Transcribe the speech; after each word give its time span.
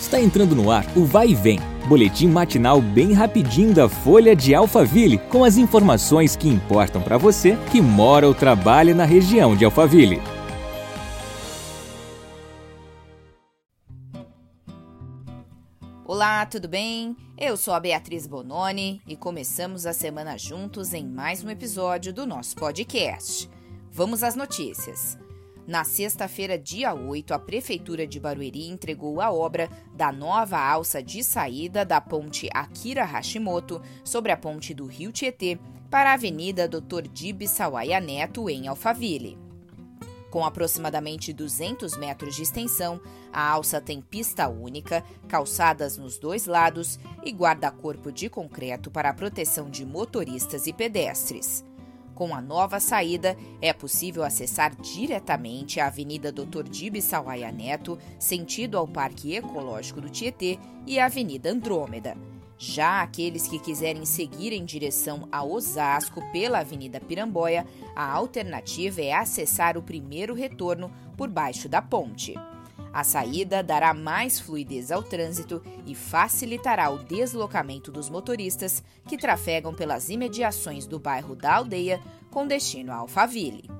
Está 0.00 0.20
entrando 0.20 0.54
no 0.54 0.70
ar 0.70 0.86
o 0.96 1.04
Vai 1.04 1.30
e 1.30 1.34
Vem, 1.34 1.58
boletim 1.88 2.28
matinal 2.28 2.80
bem 2.80 3.12
rapidinho 3.12 3.74
da 3.74 3.88
Folha 3.88 4.34
de 4.34 4.54
Alphaville, 4.54 5.18
com 5.18 5.42
as 5.42 5.56
informações 5.56 6.36
que 6.36 6.48
importam 6.48 7.02
para 7.02 7.18
você 7.18 7.58
que 7.70 7.80
mora 7.80 8.26
ou 8.26 8.34
trabalha 8.34 8.94
na 8.94 9.04
região 9.04 9.56
de 9.56 9.64
Alphaville. 9.64 10.22
Olá, 16.04 16.46
tudo 16.46 16.68
bem? 16.68 17.16
Eu 17.36 17.56
sou 17.56 17.74
a 17.74 17.80
Beatriz 17.80 18.26
Bononi 18.26 19.02
e 19.06 19.14
começamos 19.14 19.84
a 19.84 19.92
semana 19.92 20.38
juntos 20.38 20.94
em 20.94 21.04
mais 21.04 21.44
um 21.44 21.50
episódio 21.50 22.12
do 22.12 22.26
nosso 22.26 22.56
podcast. 22.56 23.50
Vamos 23.92 24.22
às 24.22 24.34
notícias. 24.34 25.18
Na 25.68 25.84
sexta-feira, 25.84 26.58
dia 26.58 26.94
8, 26.94 27.34
a 27.34 27.38
Prefeitura 27.38 28.06
de 28.06 28.18
Barueri 28.18 28.70
entregou 28.70 29.20
a 29.20 29.30
obra 29.30 29.68
da 29.92 30.10
nova 30.10 30.58
alça 30.58 31.02
de 31.02 31.22
saída 31.22 31.84
da 31.84 32.00
ponte 32.00 32.48
Akira 32.54 33.04
Hashimoto 33.04 33.82
sobre 34.02 34.32
a 34.32 34.36
ponte 34.38 34.72
do 34.72 34.86
Rio 34.86 35.12
Tietê 35.12 35.58
para 35.90 36.08
a 36.08 36.14
Avenida 36.14 36.66
Dr. 36.66 37.02
Dib 37.12 37.46
Sawaia 37.46 38.00
Neto, 38.00 38.48
em 38.48 38.66
Alphaville. 38.66 39.36
Com 40.30 40.42
aproximadamente 40.42 41.34
200 41.34 41.98
metros 41.98 42.34
de 42.34 42.44
extensão, 42.44 42.98
a 43.30 43.46
alça 43.50 43.78
tem 43.78 44.00
pista 44.00 44.48
única, 44.48 45.04
calçadas 45.28 45.98
nos 45.98 46.16
dois 46.16 46.46
lados 46.46 46.98
e 47.22 47.30
guarda-corpo 47.30 48.10
de 48.10 48.30
concreto 48.30 48.90
para 48.90 49.10
a 49.10 49.14
proteção 49.14 49.68
de 49.68 49.84
motoristas 49.84 50.66
e 50.66 50.72
pedestres. 50.72 51.67
Com 52.18 52.34
a 52.34 52.40
nova 52.40 52.80
saída, 52.80 53.36
é 53.62 53.72
possível 53.72 54.24
acessar 54.24 54.74
diretamente 54.74 55.78
a 55.78 55.86
Avenida 55.86 56.32
Dr. 56.32 56.64
Dib 56.64 57.00
Sawaia 57.00 57.52
Neto, 57.52 57.96
sentido 58.18 58.76
ao 58.76 58.88
Parque 58.88 59.36
Ecológico 59.36 60.00
do 60.00 60.10
Tietê, 60.10 60.58
e 60.84 60.98
a 60.98 61.06
Avenida 61.06 61.48
Andrômeda. 61.48 62.16
Já 62.58 63.02
aqueles 63.02 63.46
que 63.46 63.60
quiserem 63.60 64.04
seguir 64.04 64.52
em 64.52 64.64
direção 64.64 65.28
a 65.30 65.44
Osasco 65.44 66.20
pela 66.32 66.58
Avenida 66.58 66.98
Piramboia, 66.98 67.64
a 67.94 68.10
alternativa 68.10 69.00
é 69.00 69.12
acessar 69.12 69.78
o 69.78 69.82
primeiro 69.82 70.34
retorno 70.34 70.90
por 71.16 71.28
baixo 71.28 71.68
da 71.68 71.80
ponte. 71.80 72.34
A 72.98 73.04
saída 73.04 73.62
dará 73.62 73.94
mais 73.94 74.40
fluidez 74.40 74.90
ao 74.90 75.04
trânsito 75.04 75.62
e 75.86 75.94
facilitará 75.94 76.90
o 76.90 76.98
deslocamento 76.98 77.92
dos 77.92 78.10
motoristas 78.10 78.82
que 79.06 79.16
trafegam 79.16 79.72
pelas 79.72 80.08
imediações 80.08 80.84
do 80.84 80.98
bairro 80.98 81.36
da 81.36 81.54
Aldeia 81.54 82.02
com 82.28 82.44
destino 82.44 82.90
a 82.90 82.96
Alphaville. 82.96 83.70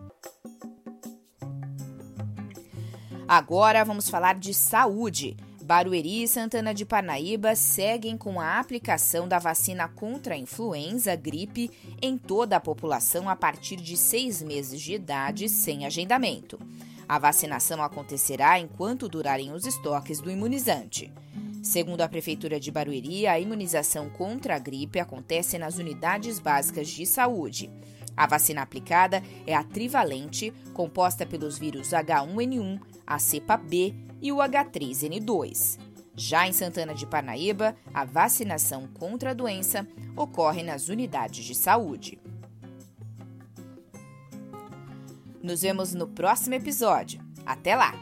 Agora 3.26 3.84
vamos 3.84 4.08
falar 4.08 4.36
de 4.36 4.54
saúde. 4.54 5.36
Barueri 5.64 6.22
e 6.22 6.28
Santana 6.28 6.72
de 6.72 6.86
Parnaíba 6.86 7.56
seguem 7.56 8.16
com 8.16 8.40
a 8.40 8.60
aplicação 8.60 9.26
da 9.26 9.40
vacina 9.40 9.88
contra 9.88 10.36
a 10.36 10.38
influenza, 10.38 11.16
gripe, 11.16 11.72
em 12.00 12.16
toda 12.16 12.56
a 12.56 12.60
população 12.60 13.28
a 13.28 13.34
partir 13.34 13.78
de 13.78 13.96
seis 13.96 14.40
meses 14.40 14.80
de 14.80 14.94
idade, 14.94 15.48
sem 15.48 15.84
agendamento. 15.84 16.56
A 17.08 17.18
vacinação 17.18 17.82
acontecerá 17.82 18.60
enquanto 18.60 19.08
durarem 19.08 19.50
os 19.52 19.64
estoques 19.64 20.20
do 20.20 20.30
imunizante. 20.30 21.10
Segundo 21.62 22.02
a 22.02 22.08
Prefeitura 22.08 22.60
de 22.60 22.70
Barueri, 22.70 23.26
a 23.26 23.40
imunização 23.40 24.10
contra 24.10 24.56
a 24.56 24.58
gripe 24.58 25.00
acontece 25.00 25.58
nas 25.58 25.78
unidades 25.78 26.38
básicas 26.38 26.88
de 26.88 27.06
saúde. 27.06 27.70
A 28.14 28.26
vacina 28.26 28.62
aplicada 28.62 29.22
é 29.46 29.54
a 29.54 29.64
trivalente, 29.64 30.52
composta 30.74 31.24
pelos 31.24 31.58
vírus 31.58 31.90
H1N1, 31.90 32.80
a 33.06 33.18
cepa 33.18 33.56
B 33.56 33.94
e 34.20 34.30
o 34.30 34.36
H3N2. 34.36 35.78
Já 36.14 36.46
em 36.46 36.52
Santana 36.52 36.94
de 36.94 37.06
Parnaíba, 37.06 37.76
a 37.94 38.04
vacinação 38.04 38.88
contra 38.88 39.30
a 39.30 39.34
doença 39.34 39.86
ocorre 40.16 40.62
nas 40.62 40.88
unidades 40.88 41.44
de 41.44 41.54
saúde. 41.54 42.20
Nos 45.42 45.62
vemos 45.62 45.94
no 45.94 46.06
próximo 46.06 46.54
episódio. 46.54 47.20
Até 47.46 47.76
lá! 47.76 47.94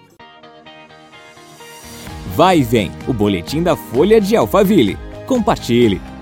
Vai 2.34 2.58
e 2.58 2.62
vem, 2.64 2.90
o 3.08 3.12
boletim 3.12 3.62
da 3.62 3.76
Folha 3.76 4.20
de 4.20 4.36
Alphaville. 4.36 4.98
Compartilhe! 5.26 6.15